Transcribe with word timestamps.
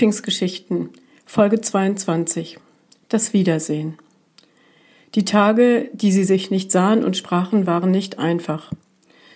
Lieblingsgeschichten, 0.00 0.88
Folge 1.26 1.60
22. 1.60 2.56
Das 3.10 3.34
Wiedersehen. 3.34 3.98
Die 5.14 5.26
Tage, 5.26 5.90
die 5.92 6.10
sie 6.10 6.24
sich 6.24 6.50
nicht 6.50 6.72
sahen 6.72 7.04
und 7.04 7.18
sprachen, 7.18 7.66
waren 7.66 7.90
nicht 7.90 8.18
einfach. 8.18 8.72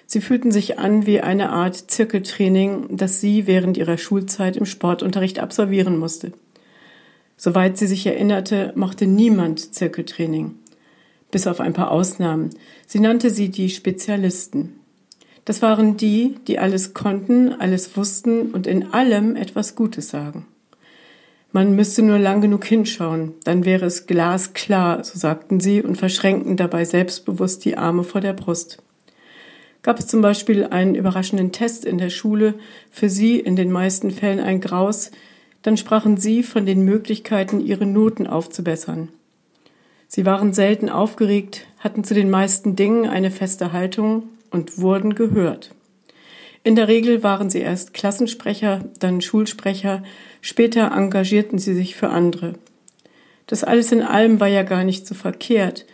Sie 0.07 0.23
fühlten 0.23 0.51
sich 0.52 0.79
an 0.79 1.05
wie 1.05 1.21
eine 1.21 1.51
Art 1.51 1.77
Zirkeltraining, 1.77 2.97
das 2.97 3.21
sie 3.21 3.47
während 3.47 3.77
ihrer 3.77 3.98
Schulzeit 3.98 4.57
im 4.57 4.65
Sportunterricht 4.65 5.38
absolvieren 5.38 5.98
musste. 5.98 6.33
Soweit 7.37 7.77
sie 7.77 7.87
sich 7.87 8.07
erinnerte, 8.07 8.73
mochte 8.74 9.07
niemand 9.07 9.74
Zirkeltraining. 9.74 10.55
Bis 11.30 11.46
auf 11.46 11.60
ein 11.60 11.74
paar 11.74 11.91
Ausnahmen. 11.91 12.49
Sie 12.87 13.01
nannte 13.01 13.29
sie 13.29 13.51
die 13.51 13.69
Spezialisten. 13.69 14.80
Das 15.45 15.60
waren 15.60 15.99
die, 15.99 16.37
die 16.49 16.59
alles 16.59 16.95
konnten, 16.95 17.52
alles 17.52 17.99
wussten 17.99 18.52
und 18.52 18.66
in 18.66 18.95
allem 18.95 19.37
etwas 19.37 19.74
Gutes 19.74 20.09
sagen. 20.09 20.46
Man 21.55 21.77
müsste 21.77 22.03
nur 22.03 22.19
lang 22.19 22.41
genug 22.41 22.65
hinschauen, 22.65 23.35
dann 23.45 23.65
wäre 23.65 23.87
es 23.87 24.07
glasklar, 24.07 25.05
so 25.05 25.17
sagten 25.17 25.61
sie 25.61 25.83
und 25.83 25.95
verschränkten 25.97 26.57
dabei 26.57 26.85
selbstbewusst 26.85 27.65
die 27.65 27.79
Arme 27.79 28.03
vor 28.03 28.21
der 28.21 28.33
Brust. 28.33 28.83
Gab 29.83 30.01
es 30.01 30.09
zum 30.09 30.21
Beispiel 30.21 30.65
einen 30.65 30.97
überraschenden 30.97 31.53
Test 31.53 31.85
in 31.85 31.99
der 31.99 32.11
Schule, 32.11 32.55
für 32.91 33.09
sie 33.09 33.38
in 33.38 33.55
den 33.55 33.71
meisten 33.71 34.11
Fällen 34.11 34.41
ein 34.41 34.61
Graus, 34.61 35.13
dann 35.63 35.77
sprachen 35.77 36.16
sie 36.16 36.43
von 36.43 36.66
den 36.66 36.85
Möglichkeiten, 36.85 37.61
ihre 37.61 37.87
Noten 37.87 38.27
aufzubessern. 38.27 39.11
Sie 40.09 40.27
waren 40.27 40.52
selten 40.52 40.89
aufgeregt, 40.89 41.68
hatten 41.79 42.02
zu 42.02 42.15
den 42.15 42.30
meisten 42.30 42.74
Dingen 42.74 43.07
eine 43.07 43.30
feste 43.30 43.73
Haltung 43.73 44.24
und 44.51 44.79
wurden 44.79 45.15
gehört. 45.15 45.73
In 46.66 46.76
der 46.76 46.88
Regel 46.88 47.23
waren 47.23 47.51
sie 47.51 47.60
erst 47.60 47.93
Klassensprecher, 47.93 48.87
dann 48.98 49.20
Schulsprecher, 49.20 50.02
später 50.40 50.93
engagierten 50.93 51.59
sie 51.59 51.74
sich 51.74 51.95
für 51.95 52.09
andere. 52.09 52.54
Das 53.46 53.65
alles 53.65 53.93
in 53.93 54.01
allem 54.01 54.40
war 54.40 54.48
ja 54.48 54.62
gar 54.62 54.82
nicht 54.82 55.06
so 55.06 55.15
verkehrt, 55.15 55.84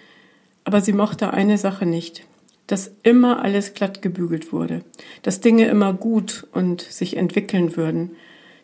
aber 0.62 0.80
sie 0.80 0.92
mochte 0.92 1.32
eine 1.32 1.58
Sache 1.58 1.86
nicht, 1.86 2.24
dass 2.68 2.92
immer 3.02 3.42
alles 3.42 3.74
glatt 3.74 4.00
gebügelt 4.00 4.52
wurde, 4.52 4.84
dass 5.22 5.40
Dinge 5.40 5.66
immer 5.66 5.92
gut 5.92 6.46
und 6.52 6.82
sich 6.82 7.16
entwickeln 7.16 7.77
würden, 7.77 8.12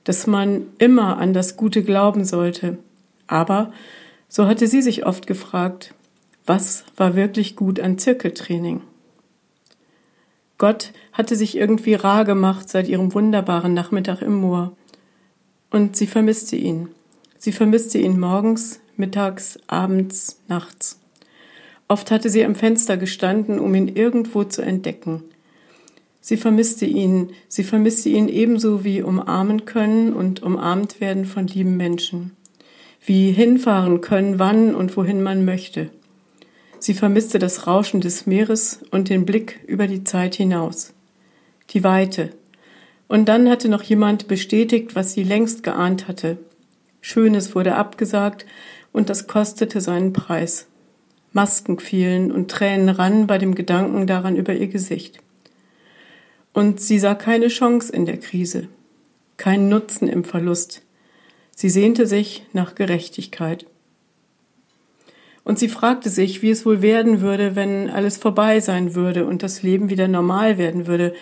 dass 0.04 0.28
man 0.28 0.68
immer 0.78 1.18
an 1.18 1.32
das 1.32 1.56
Gute 1.56 1.82
glauben 1.82 2.24
sollte. 2.24 2.78
Aber, 3.26 3.72
so 4.28 4.46
hatte 4.46 4.68
sie 4.68 4.80
sich 4.80 5.04
oft 5.04 5.26
gefragt, 5.26 5.92
was 6.46 6.84
war 6.96 7.16
wirklich 7.16 7.56
gut 7.56 7.80
an 7.80 7.98
Zirkeltraining? 7.98 8.82
Gott 10.58 10.92
hatte 11.12 11.36
sich 11.36 11.56
irgendwie 11.56 11.94
rar 11.94 12.24
gemacht 12.24 12.68
seit 12.68 12.88
ihrem 12.88 13.12
wunderbaren 13.12 13.74
Nachmittag 13.74 14.22
im 14.22 14.34
Moor. 14.34 14.76
Und 15.70 15.96
sie 15.96 16.06
vermisste 16.06 16.56
ihn. 16.56 16.88
Sie 17.38 17.52
vermisste 17.52 17.98
ihn 17.98 18.18
morgens, 18.18 18.80
mittags, 18.96 19.58
abends, 19.66 20.40
nachts. 20.48 21.00
Oft 21.88 22.10
hatte 22.10 22.30
sie 22.30 22.44
am 22.44 22.54
Fenster 22.54 22.96
gestanden, 22.96 23.60
um 23.60 23.74
ihn 23.74 23.88
irgendwo 23.88 24.44
zu 24.44 24.62
entdecken. 24.62 25.22
Sie 26.20 26.36
vermisste 26.36 26.86
ihn, 26.86 27.30
sie 27.46 27.62
vermisste 27.62 28.08
ihn 28.08 28.28
ebenso 28.28 28.82
wie 28.82 29.02
umarmen 29.02 29.64
können 29.64 30.12
und 30.12 30.42
umarmt 30.42 31.00
werden 31.00 31.24
von 31.24 31.46
lieben 31.46 31.76
Menschen. 31.76 32.32
Wie 33.04 33.30
hinfahren 33.30 34.00
können, 34.00 34.40
wann 34.40 34.74
und 34.74 34.96
wohin 34.96 35.22
man 35.22 35.44
möchte. 35.44 35.90
Sie 36.86 36.94
vermisste 36.94 37.40
das 37.40 37.66
Rauschen 37.66 38.00
des 38.00 38.26
Meeres 38.26 38.78
und 38.92 39.08
den 39.08 39.26
Blick 39.26 39.58
über 39.66 39.88
die 39.88 40.04
Zeit 40.04 40.36
hinaus. 40.36 40.94
Die 41.70 41.82
Weite. 41.82 42.30
Und 43.08 43.28
dann 43.28 43.50
hatte 43.50 43.68
noch 43.68 43.82
jemand 43.82 44.28
bestätigt, 44.28 44.94
was 44.94 45.12
sie 45.12 45.24
längst 45.24 45.64
geahnt 45.64 46.06
hatte. 46.06 46.38
Schönes 47.00 47.56
wurde 47.56 47.74
abgesagt 47.74 48.46
und 48.92 49.10
das 49.10 49.26
kostete 49.26 49.80
seinen 49.80 50.12
Preis. 50.12 50.68
Masken 51.32 51.80
fielen 51.80 52.30
und 52.30 52.52
Tränen 52.52 52.88
rannen 52.88 53.26
bei 53.26 53.38
dem 53.38 53.56
Gedanken 53.56 54.06
daran 54.06 54.36
über 54.36 54.54
ihr 54.54 54.68
Gesicht. 54.68 55.18
Und 56.52 56.80
sie 56.80 57.00
sah 57.00 57.16
keine 57.16 57.48
Chance 57.48 57.92
in 57.92 58.06
der 58.06 58.18
Krise, 58.18 58.68
keinen 59.38 59.68
Nutzen 59.68 60.06
im 60.06 60.22
Verlust. 60.22 60.82
Sie 61.50 61.68
sehnte 61.68 62.06
sich 62.06 62.46
nach 62.52 62.76
Gerechtigkeit. 62.76 63.66
Und 65.46 65.60
sie 65.60 65.68
fragte 65.68 66.10
sich, 66.10 66.42
wie 66.42 66.50
es 66.50 66.66
wohl 66.66 66.82
werden 66.82 67.20
würde, 67.20 67.54
wenn 67.54 67.88
alles 67.88 68.16
vorbei 68.16 68.58
sein 68.58 68.96
würde 68.96 69.26
und 69.26 69.44
das 69.44 69.62
Leben 69.62 69.90
wieder 69.90 70.08
normal 70.08 70.58
werden 70.58 70.88
würde, 70.88 71.14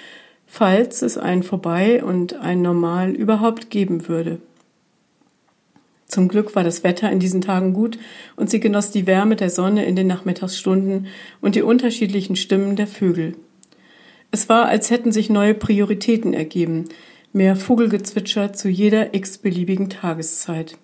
falls 0.46 1.02
es 1.02 1.18
ein 1.18 1.42
Vorbei 1.42 2.02
und 2.02 2.32
ein 2.32 2.62
Normal 2.62 3.10
überhaupt 3.10 3.68
geben 3.68 4.08
würde. 4.08 4.38
Zum 6.06 6.28
Glück 6.28 6.56
war 6.56 6.64
das 6.64 6.82
Wetter 6.84 7.12
in 7.12 7.20
diesen 7.20 7.42
Tagen 7.42 7.74
gut 7.74 7.98
und 8.34 8.48
sie 8.48 8.60
genoss 8.60 8.90
die 8.90 9.06
Wärme 9.06 9.36
der 9.36 9.50
Sonne 9.50 9.84
in 9.84 9.94
den 9.94 10.06
Nachmittagsstunden 10.06 11.06
und 11.42 11.54
die 11.54 11.62
unterschiedlichen 11.62 12.34
Stimmen 12.34 12.76
der 12.76 12.86
Vögel. 12.86 13.36
Es 14.30 14.48
war, 14.48 14.68
als 14.68 14.90
hätten 14.90 15.12
sich 15.12 15.28
neue 15.28 15.52
Prioritäten 15.52 16.32
ergeben, 16.32 16.86
mehr 17.34 17.56
Vogelgezwitscher 17.56 18.54
zu 18.54 18.70
jeder 18.70 19.12
x-beliebigen 19.12 19.90
Tageszeit. 19.90 20.78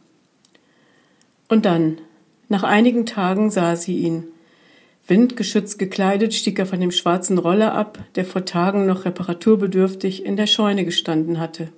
Und 1.49 1.65
dann, 1.65 2.03
nach 2.51 2.65
einigen 2.65 3.07
Tagen 3.07 3.51
sah 3.51 3.77
sie 3.77 3.97
ihn. 3.99 4.25
Windgeschützt 5.07 5.79
gekleidet 5.79 6.35
stieg 6.35 6.59
er 6.59 6.67
von 6.67 6.81
dem 6.81 6.91
schwarzen 6.91 7.39
Roller 7.39 7.73
ab, 7.75 8.01
der 8.17 8.25
vor 8.25 8.45
Tagen 8.45 8.87
noch 8.87 9.05
reparaturbedürftig 9.05 10.25
in 10.27 10.37
der 10.37 10.49
Scheune 10.49 10.85
gestanden 10.85 11.39
hatte. 11.39 11.69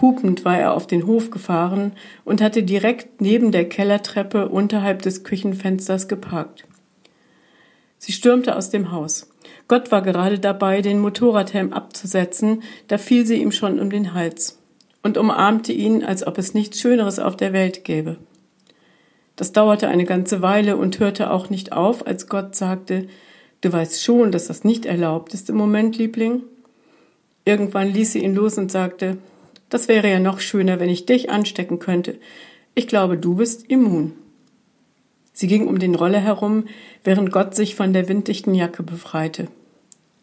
Hupend 0.00 0.44
war 0.44 0.58
er 0.58 0.74
auf 0.74 0.88
den 0.88 1.06
Hof 1.06 1.30
gefahren 1.30 1.92
und 2.24 2.42
hatte 2.42 2.64
direkt 2.64 3.20
neben 3.20 3.52
der 3.52 3.68
Kellertreppe 3.68 4.48
unterhalb 4.48 5.02
des 5.02 5.22
Küchenfensters 5.22 6.08
geparkt. 6.08 6.66
Sie 7.98 8.10
stürmte 8.10 8.56
aus 8.56 8.70
dem 8.70 8.90
Haus. 8.90 9.30
Gott 9.68 9.92
war 9.92 10.02
gerade 10.02 10.40
dabei, 10.40 10.82
den 10.82 10.98
Motorradhelm 10.98 11.72
abzusetzen, 11.72 12.64
da 12.88 12.98
fiel 12.98 13.26
sie 13.26 13.36
ihm 13.36 13.52
schon 13.52 13.78
um 13.78 13.90
den 13.90 14.12
Hals 14.12 14.58
und 15.04 15.18
umarmte 15.18 15.72
ihn, 15.72 16.02
als 16.02 16.26
ob 16.26 16.38
es 16.38 16.52
nichts 16.52 16.80
Schöneres 16.80 17.20
auf 17.20 17.36
der 17.36 17.52
Welt 17.52 17.84
gäbe. 17.84 18.16
Das 19.36 19.52
dauerte 19.52 19.88
eine 19.88 20.04
ganze 20.04 20.42
Weile 20.42 20.76
und 20.76 21.00
hörte 21.00 21.30
auch 21.30 21.50
nicht 21.50 21.72
auf, 21.72 22.06
als 22.06 22.28
Gott 22.28 22.54
sagte, 22.54 23.08
Du 23.64 23.72
weißt 23.72 24.04
schon, 24.04 24.30
dass 24.30 24.48
das 24.48 24.62
nicht 24.62 24.84
erlaubt 24.84 25.32
ist 25.32 25.48
im 25.48 25.56
Moment, 25.56 25.96
Liebling. 25.96 26.42
Irgendwann 27.46 27.94
ließ 27.94 28.12
sie 28.12 28.22
ihn 28.22 28.34
los 28.34 28.58
und 28.58 28.70
sagte, 28.70 29.16
das 29.70 29.88
wäre 29.88 30.10
ja 30.10 30.18
noch 30.18 30.40
schöner, 30.40 30.80
wenn 30.80 30.90
ich 30.90 31.06
dich 31.06 31.30
anstecken 31.30 31.78
könnte. 31.78 32.18
Ich 32.74 32.88
glaube, 32.88 33.16
du 33.16 33.36
bist 33.36 33.70
immun. 33.70 34.12
Sie 35.32 35.46
ging 35.46 35.66
um 35.66 35.78
den 35.78 35.94
Roller 35.94 36.20
herum, 36.20 36.66
während 37.04 37.32
Gott 37.32 37.54
sich 37.54 37.74
von 37.74 37.94
der 37.94 38.06
winddichten 38.06 38.54
Jacke 38.54 38.82
befreite. 38.82 39.48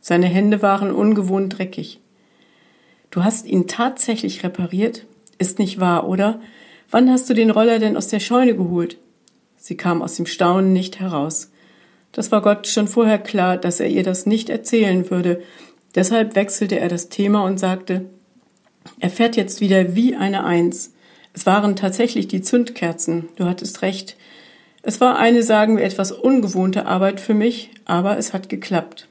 Seine 0.02 0.28
Hände 0.28 0.62
waren 0.62 0.92
ungewohnt 0.92 1.58
dreckig. 1.58 2.00
Du 3.10 3.24
hast 3.24 3.48
ihn 3.48 3.66
tatsächlich 3.68 4.44
repariert? 4.44 5.08
Ist 5.40 5.58
nicht 5.58 5.80
wahr, 5.80 6.08
oder? 6.08 6.40
Wann 6.92 7.10
hast 7.10 7.30
du 7.30 7.34
den 7.34 7.50
Roller 7.50 7.80
denn 7.80 7.96
aus 7.96 8.10
der 8.10 8.20
Scheune 8.20 8.56
geholt? 8.56 8.98
Sie 9.56 9.78
kam 9.78 10.02
aus 10.02 10.16
dem 10.16 10.26
Staunen 10.26 10.74
nicht 10.74 11.00
heraus. 11.00 11.50
Das 12.12 12.32
war 12.32 12.42
Gott 12.42 12.68
schon 12.68 12.90
vorher 12.90 13.18
klar, 13.18 13.58
dass 13.58 13.80
er 13.80 13.88
ihr 13.88 14.04
das 14.04 14.26
nicht 14.26 14.50
erzählen 14.50 15.10
würde. 15.10 15.42
Deshalb 15.96 16.36
wechselte 16.36 16.80
er 16.80 16.90
das 16.90 17.08
Thema 17.08 17.46
und 17.46 17.60
sagte, 17.60 18.06
er 19.00 19.10
fährt 19.10 19.38
jetzt 19.38 19.62
wieder 19.62 19.96
wie 19.96 20.16
eine 20.16 20.44
Eins. 20.44 20.94
Es 21.34 21.46
waren 21.46 21.78
tatsächlich 21.78 22.28
die 22.28 22.42
Zündkerzen. 22.42 23.30
Du 23.38 23.46
hattest 23.46 23.82
recht. 23.82 24.18
Es 24.84 25.00
war 25.00 25.18
eine, 25.18 25.44
sagen 25.44 25.78
wir, 25.78 25.86
etwas 25.86 26.12
ungewohnte 26.12 26.88
Arbeit 26.88 27.22
für 27.22 27.34
mich, 27.34 27.70
aber 27.86 28.18
es 28.18 28.34
hat 28.34 28.50
geklappt. 28.50 29.08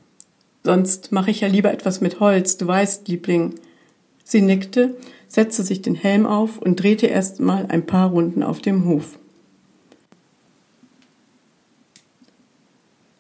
Sonst 0.65 1.13
mache 1.13 1.31
ich 1.31 1.41
ja 1.41 1.49
lieber 1.49 1.73
etwas 1.73 2.03
mit 2.03 2.21
Holz, 2.21 2.59
du 2.59 2.67
weißt, 2.67 3.09
Liebling. 3.09 3.55
Sie 4.31 4.43
nickte, 4.43 4.97
setzte 5.27 5.65
sich 5.65 5.83
den 5.83 5.97
Helm 5.97 6.25
auf 6.25 6.59
und 6.59 6.81
drehte 6.81 7.09
erst 7.09 7.41
mal 7.41 7.67
ein 7.69 7.85
paar 7.85 8.11
Runden 8.11 8.45
auf 8.45 8.61
dem 8.61 8.85
Hof. 8.85 9.19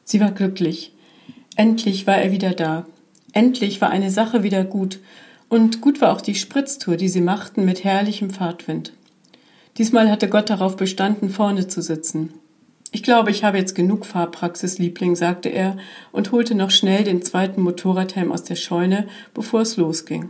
Sie 0.04 0.20
war 0.20 0.30
glücklich. 0.30 0.94
Endlich 1.56 2.06
war 2.06 2.18
er 2.18 2.30
wieder 2.30 2.52
da. 2.52 2.86
Endlich 3.32 3.80
war 3.80 3.90
eine 3.90 4.12
Sache 4.12 4.44
wieder 4.44 4.62
gut. 4.62 5.00
Und 5.48 5.80
gut 5.80 6.00
war 6.00 6.12
auch 6.12 6.20
die 6.20 6.36
Spritztour, 6.36 6.96
die 6.96 7.08
sie 7.08 7.22
machten 7.22 7.64
mit 7.64 7.82
herrlichem 7.82 8.30
Fahrtwind. 8.30 8.92
Diesmal 9.78 10.12
hatte 10.12 10.28
Gott 10.28 10.48
darauf 10.48 10.76
bestanden, 10.76 11.28
vorne 11.28 11.66
zu 11.66 11.82
sitzen. 11.82 12.34
Ich 12.92 13.02
glaube, 13.02 13.32
ich 13.32 13.42
habe 13.42 13.58
jetzt 13.58 13.74
genug 13.74 14.06
Fahrpraxis, 14.06 14.78
Liebling, 14.78 15.16
sagte 15.16 15.48
er 15.48 15.76
und 16.12 16.30
holte 16.30 16.54
noch 16.54 16.70
schnell 16.70 17.02
den 17.02 17.22
zweiten 17.22 17.62
Motorradhelm 17.62 18.30
aus 18.30 18.44
der 18.44 18.54
Scheune, 18.54 19.08
bevor 19.34 19.62
es 19.62 19.76
losging. 19.76 20.28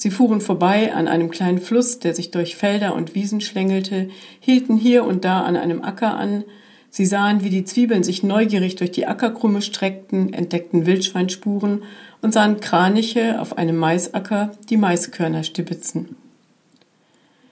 Sie 0.00 0.12
fuhren 0.12 0.40
vorbei 0.40 0.94
an 0.94 1.08
einem 1.08 1.28
kleinen 1.28 1.58
Fluss, 1.58 1.98
der 1.98 2.14
sich 2.14 2.30
durch 2.30 2.54
Felder 2.54 2.94
und 2.94 3.16
Wiesen 3.16 3.40
schlängelte, 3.40 4.08
hielten 4.38 4.76
hier 4.76 5.04
und 5.04 5.24
da 5.24 5.42
an 5.42 5.56
einem 5.56 5.82
Acker 5.82 6.16
an. 6.16 6.44
Sie 6.88 7.04
sahen, 7.04 7.42
wie 7.42 7.50
die 7.50 7.64
Zwiebeln 7.64 8.04
sich 8.04 8.22
neugierig 8.22 8.76
durch 8.76 8.92
die 8.92 9.08
Ackerkrumme 9.08 9.60
streckten, 9.60 10.32
entdeckten 10.32 10.86
Wildschweinspuren 10.86 11.82
und 12.22 12.32
sahen 12.32 12.60
Kraniche 12.60 13.40
auf 13.40 13.58
einem 13.58 13.76
Maisacker 13.76 14.52
die 14.70 14.76
Maiskörner 14.76 15.42
stibitzen. 15.42 16.14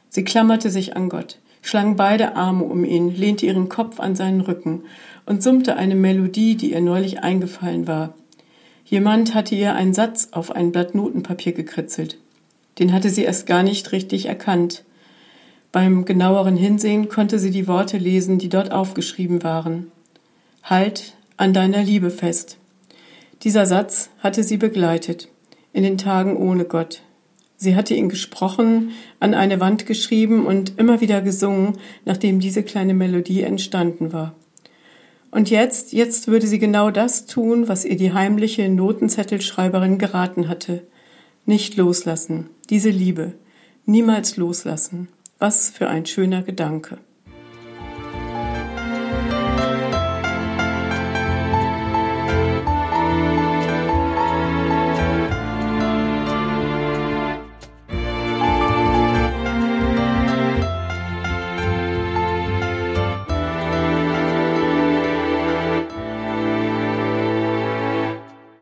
Sie 0.08 0.22
klammerte 0.22 0.70
sich 0.70 0.96
an 0.96 1.08
Gott, 1.08 1.40
schlang 1.62 1.96
beide 1.96 2.36
Arme 2.36 2.62
um 2.62 2.84
ihn, 2.84 3.12
lehnte 3.12 3.44
ihren 3.44 3.68
Kopf 3.68 3.98
an 3.98 4.14
seinen 4.14 4.40
Rücken 4.40 4.84
und 5.26 5.42
summte 5.42 5.74
eine 5.76 5.96
Melodie, 5.96 6.54
die 6.54 6.70
ihr 6.70 6.80
neulich 6.80 7.24
eingefallen 7.24 7.88
war. 7.88 8.14
Jemand 8.84 9.34
hatte 9.34 9.56
ihr 9.56 9.74
einen 9.74 9.94
Satz 9.94 10.28
auf 10.30 10.52
ein 10.54 10.70
Blatt 10.70 10.94
Notenpapier 10.94 11.52
gekritzelt. 11.52 12.18
Den 12.78 12.92
hatte 12.92 13.10
sie 13.10 13.24
erst 13.24 13.46
gar 13.46 13.62
nicht 13.62 13.92
richtig 13.92 14.26
erkannt. 14.26 14.84
Beim 15.72 16.04
genaueren 16.04 16.56
Hinsehen 16.56 17.08
konnte 17.08 17.38
sie 17.38 17.50
die 17.50 17.68
Worte 17.68 17.98
lesen, 17.98 18.38
die 18.38 18.48
dort 18.48 18.72
aufgeschrieben 18.72 19.42
waren. 19.42 19.90
Halt 20.62 21.14
an 21.36 21.52
deiner 21.52 21.82
Liebe 21.82 22.10
fest. 22.10 22.58
Dieser 23.42 23.66
Satz 23.66 24.10
hatte 24.20 24.42
sie 24.42 24.56
begleitet 24.56 25.28
in 25.72 25.82
den 25.82 25.98
Tagen 25.98 26.38
ohne 26.38 26.64
Gott. 26.64 27.02
Sie 27.58 27.76
hatte 27.76 27.94
ihn 27.94 28.08
gesprochen, 28.08 28.92
an 29.20 29.34
eine 29.34 29.60
Wand 29.60 29.84
geschrieben 29.84 30.46
und 30.46 30.78
immer 30.78 31.02
wieder 31.02 31.20
gesungen, 31.20 31.78
nachdem 32.06 32.40
diese 32.40 32.62
kleine 32.62 32.94
Melodie 32.94 33.42
entstanden 33.42 34.12
war. 34.12 34.34
Und 35.30 35.50
jetzt, 35.50 35.92
jetzt 35.92 36.28
würde 36.28 36.46
sie 36.46 36.58
genau 36.58 36.90
das 36.90 37.26
tun, 37.26 37.68
was 37.68 37.84
ihr 37.84 37.96
die 37.96 38.14
heimliche 38.14 38.70
Notenzettelschreiberin 38.70 39.98
geraten 39.98 40.48
hatte. 40.48 40.82
Nicht 41.48 41.76
loslassen, 41.76 42.50
diese 42.70 42.90
Liebe, 42.90 43.34
niemals 43.84 44.36
loslassen. 44.36 45.08
Was 45.38 45.70
für 45.70 45.88
ein 45.88 46.04
schöner 46.04 46.42
Gedanke. 46.42 46.98